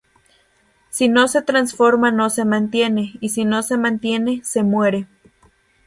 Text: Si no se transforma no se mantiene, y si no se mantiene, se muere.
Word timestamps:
Si 0.89 1.09
no 1.09 1.27
se 1.27 1.43
transforma 1.43 2.09
no 2.09 2.31
se 2.31 2.43
mantiene, 2.43 3.11
y 3.21 3.29
si 3.29 3.45
no 3.45 3.61
se 3.61 3.77
mantiene, 3.77 4.41
se 4.43 4.63
muere. 4.63 5.05